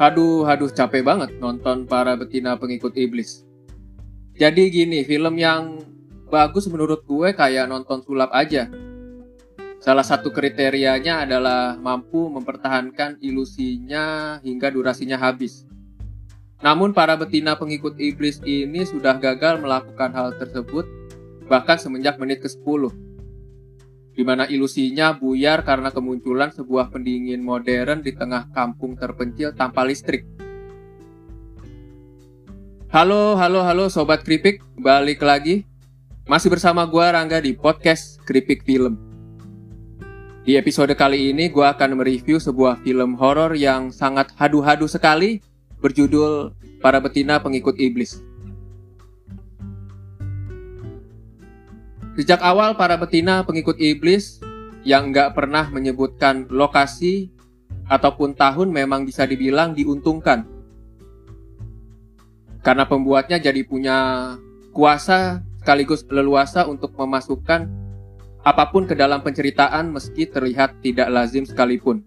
[0.00, 3.44] Aduh, aduh capek banget nonton para betina pengikut iblis.
[4.32, 5.84] Jadi gini, film yang
[6.32, 8.72] bagus menurut gue kayak nonton sulap aja.
[9.76, 15.68] Salah satu kriterianya adalah mampu mempertahankan ilusinya hingga durasinya habis.
[16.64, 20.88] Namun para betina pengikut iblis ini sudah gagal melakukan hal tersebut
[21.44, 22.88] bahkan semenjak menit ke-10
[24.14, 30.26] di mana ilusinya buyar karena kemunculan sebuah pendingin modern di tengah kampung terpencil tanpa listrik.
[32.90, 35.62] Halo, halo, halo Sobat Kripik, balik lagi.
[36.26, 38.98] Masih bersama gue Rangga di podcast Kripik Film.
[40.42, 45.38] Di episode kali ini gue akan mereview sebuah film horor yang sangat hadu-hadu sekali
[45.78, 46.50] berjudul
[46.82, 48.29] Para Betina Pengikut Iblis.
[52.18, 54.42] Sejak awal para betina pengikut iblis
[54.82, 57.30] yang nggak pernah menyebutkan lokasi
[57.86, 60.46] ataupun tahun memang bisa dibilang diuntungkan.
[62.60, 63.98] Karena pembuatnya jadi punya
[64.74, 67.68] kuasa sekaligus leluasa untuk memasukkan
[68.40, 72.02] apa pun ke dalam penceritaan meski terlihat tidak lazim sekalipun.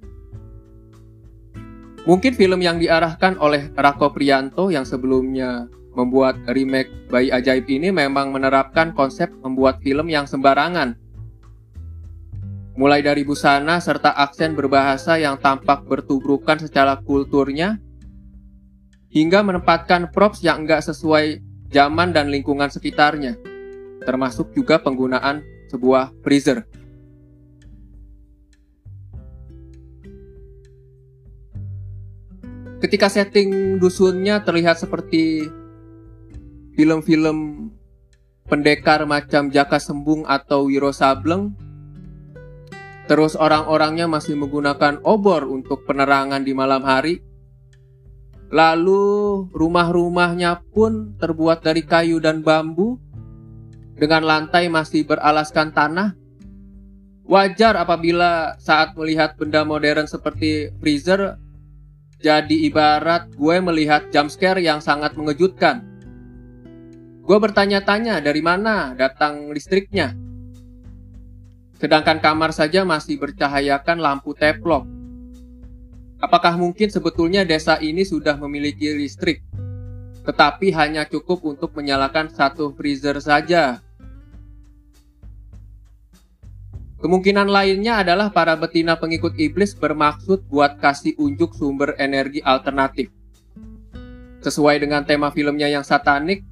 [2.04, 8.34] Mungkin film yang diarahkan oleh Rako Prianto yang sebelumnya membuat remake Bayi Ajaib ini memang
[8.34, 10.98] menerapkan konsep membuat film yang sembarangan.
[12.74, 17.78] Mulai dari busana serta aksen berbahasa yang tampak bertubrukan secara kulturnya,
[19.14, 21.38] hingga menempatkan props yang enggak sesuai
[21.70, 23.38] zaman dan lingkungan sekitarnya,
[24.02, 26.66] termasuk juga penggunaan sebuah freezer.
[32.82, 35.48] Ketika setting dusunnya terlihat seperti
[36.74, 37.70] film-film
[38.50, 41.54] pendekar macam Jaka Sembung atau Wiro Sableng
[43.04, 47.20] terus orang-orangnya masih menggunakan obor untuk penerangan di malam hari.
[48.54, 53.02] Lalu rumah-rumahnya pun terbuat dari kayu dan bambu
[53.98, 56.14] dengan lantai masih beralaskan tanah.
[57.24, 61.40] Wajar apabila saat melihat benda modern seperti freezer
[62.20, 65.93] jadi ibarat gue melihat jumpscare yang sangat mengejutkan
[67.24, 70.12] Gue bertanya-tanya dari mana datang listriknya.
[71.80, 74.84] Sedangkan kamar saja masih bercahayakan lampu teplok.
[76.20, 79.40] Apakah mungkin sebetulnya desa ini sudah memiliki listrik,
[80.28, 83.80] tetapi hanya cukup untuk menyalakan satu freezer saja?
[87.00, 93.12] Kemungkinan lainnya adalah para betina pengikut iblis bermaksud buat kasih unjuk sumber energi alternatif.
[94.44, 96.48] Sesuai dengan tema filmnya yang satanik,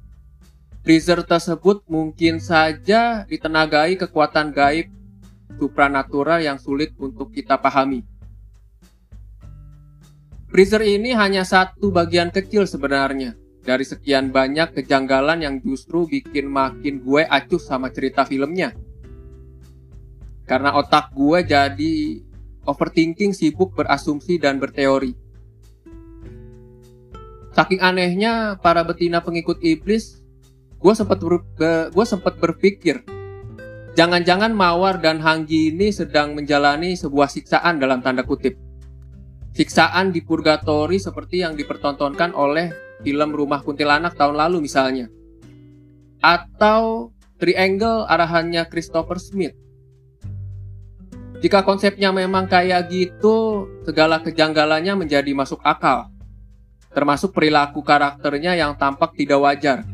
[0.82, 4.90] Freezer tersebut mungkin saja ditenagai kekuatan gaib
[5.54, 8.02] supranatural yang sulit untuk kita pahami.
[10.50, 16.98] Freezer ini hanya satu bagian kecil sebenarnya dari sekian banyak kejanggalan yang justru bikin makin
[16.98, 18.74] gue acuh sama cerita filmnya.
[20.50, 21.94] Karena otak gue jadi
[22.66, 25.14] overthinking sibuk berasumsi dan berteori.
[27.54, 30.21] Saking anehnya para betina pengikut iblis
[30.82, 31.46] gue sempat ber,
[31.94, 33.06] gue sempat berpikir
[33.94, 38.56] jangan-jangan Mawar dan Hanggi ini sedang menjalani sebuah siksaan dalam tanda kutip.
[39.52, 42.72] Siksaan di purgatori seperti yang dipertontonkan oleh
[43.04, 45.12] film Rumah Kuntilanak tahun lalu misalnya.
[46.24, 49.52] Atau Triangle arahannya Christopher Smith.
[51.42, 56.08] Jika konsepnya memang kayak gitu, segala kejanggalannya menjadi masuk akal.
[56.94, 59.91] Termasuk perilaku karakternya yang tampak tidak wajar.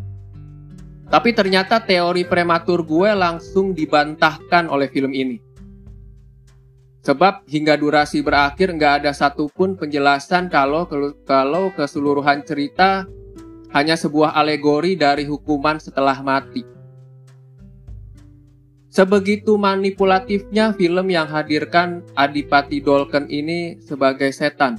[1.09, 5.41] Tapi ternyata teori prematur gue langsung dibantahkan oleh film ini.
[7.01, 10.85] Sebab hingga durasi berakhir nggak ada satupun penjelasan kalau
[11.25, 13.09] kalau keseluruhan cerita
[13.73, 16.69] hanya sebuah alegori dari hukuman setelah mati.
[18.93, 24.77] Sebegitu manipulatifnya film yang hadirkan Adipati Dolken ini sebagai setan.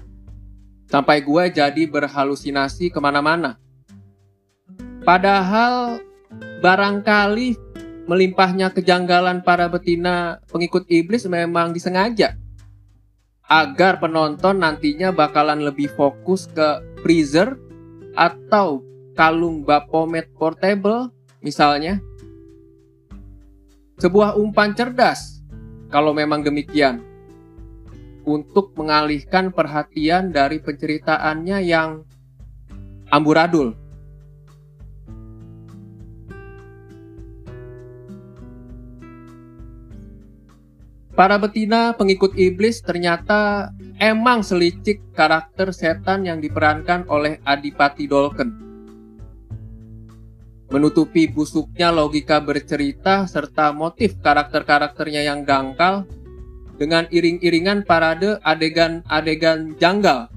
[0.89, 3.57] Sampai gue jadi berhalusinasi ke mana-mana.
[5.05, 6.01] Padahal
[6.59, 7.55] barangkali
[8.09, 12.35] melimpahnya kejanggalan para betina pengikut iblis memang disengaja
[13.49, 17.57] agar penonton nantinya bakalan lebih fokus ke freezer
[18.13, 18.85] atau
[19.17, 21.09] kalung Bapomet portable
[21.41, 21.97] misalnya.
[23.99, 25.43] Sebuah umpan cerdas
[25.91, 27.03] kalau memang demikian
[28.23, 32.05] untuk mengalihkan perhatian dari penceritaannya yang
[33.11, 33.75] amburadul.
[41.19, 48.55] Para betina pengikut iblis ternyata emang selicik karakter setan yang diperankan oleh Adipati Dolken.
[50.71, 56.07] Menutupi busuknya logika bercerita serta motif karakter-karakternya yang dangkal
[56.79, 60.31] dengan iring-iringan parade adegan-adegan janggal.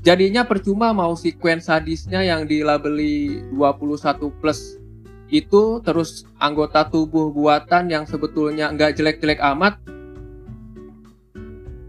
[0.00, 4.80] Jadinya percuma mau sekuen sadisnya yang dilabeli 21 plus
[5.28, 9.82] itu terus anggota tubuh buatan yang sebetulnya nggak jelek-jelek amat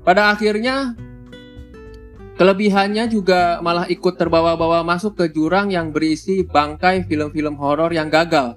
[0.07, 0.95] pada akhirnya,
[2.39, 8.55] kelebihannya juga malah ikut terbawa-bawa masuk ke jurang yang berisi bangkai film-film horor yang gagal.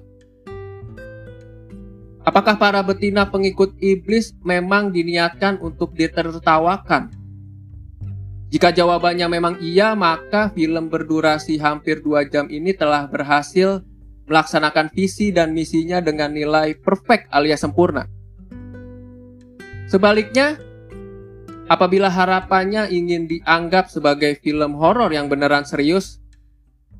[2.23, 7.11] Apakah para betina pengikut iblis memang diniatkan untuk ditertawakan?
[8.47, 13.83] Jika jawabannya memang iya, maka film berdurasi hampir dua jam ini telah berhasil
[14.25, 18.05] melaksanakan visi dan misinya dengan nilai perfect alias sempurna.
[19.91, 20.55] Sebaliknya,
[21.71, 26.19] Apabila harapannya ingin dianggap sebagai film horor yang beneran serius,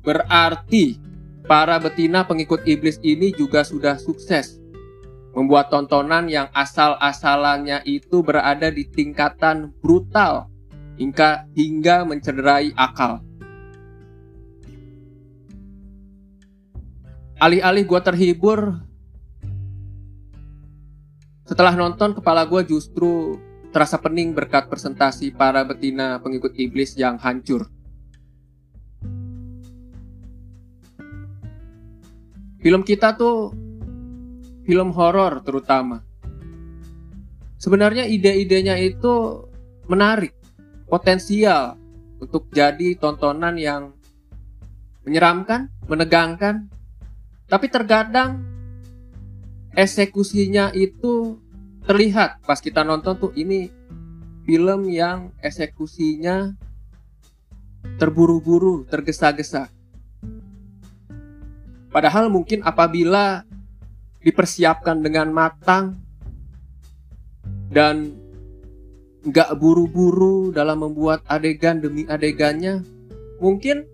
[0.00, 0.96] berarti
[1.44, 4.56] para betina pengikut iblis ini juga sudah sukses
[5.36, 10.48] membuat tontonan yang asal-asalannya itu berada di tingkatan brutal
[10.96, 13.20] hingga hingga mencederai akal.
[17.42, 18.78] Alih-alih gue terhibur,
[21.42, 23.34] setelah nonton kepala gue justru
[23.74, 27.66] terasa pening berkat presentasi para betina pengikut iblis yang hancur.
[32.62, 33.50] Film kita tuh
[34.62, 35.98] film horor terutama.
[37.58, 39.50] Sebenarnya ide-idenya itu
[39.90, 40.30] menarik,
[40.86, 41.74] potensial
[42.22, 43.90] untuk jadi tontonan yang
[45.02, 46.70] menyeramkan, menegangkan,
[47.52, 48.40] tapi terkadang
[49.76, 51.36] eksekusinya itu
[51.84, 53.68] terlihat pas kita nonton tuh ini
[54.48, 56.56] film yang eksekusinya
[58.00, 59.68] terburu-buru, tergesa-gesa.
[61.92, 63.44] Padahal mungkin apabila
[64.24, 66.00] dipersiapkan dengan matang
[67.68, 68.16] dan
[69.28, 72.80] nggak buru-buru dalam membuat adegan demi adegannya,
[73.44, 73.84] mungkin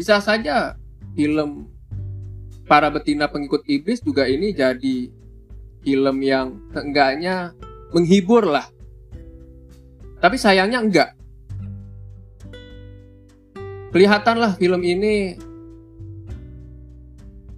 [0.00, 0.80] bisa saja
[1.12, 1.68] film
[2.70, 5.10] para betina pengikut iblis juga ini jadi
[5.82, 7.50] film yang seenggaknya
[7.90, 8.70] menghibur lah.
[10.22, 11.10] Tapi sayangnya enggak.
[13.90, 15.34] Kelihatanlah film ini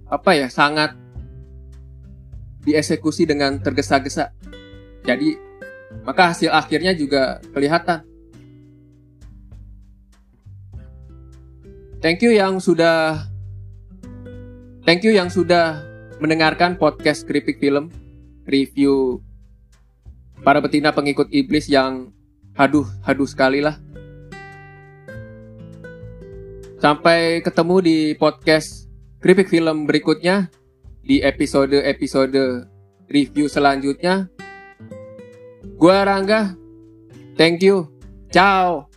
[0.09, 0.97] apa ya sangat
[2.65, 4.33] dieksekusi dengan tergesa-gesa.
[5.05, 5.37] Jadi
[6.01, 8.01] maka hasil akhirnya juga kelihatan.
[12.01, 13.29] Thank you yang sudah
[14.83, 15.79] Thank you yang sudah
[16.19, 17.87] mendengarkan podcast Kripik Film
[18.43, 19.23] review
[20.43, 22.11] para betina pengikut iblis yang
[22.51, 23.79] haduh haduh sekali lah.
[26.83, 28.91] Sampai ketemu di podcast
[29.23, 30.51] Kripik Film berikutnya
[30.99, 32.67] di episode-episode
[33.07, 34.27] review selanjutnya.
[35.79, 36.59] Gua Rangga.
[37.39, 37.87] Thank you.
[38.35, 38.92] Ciao.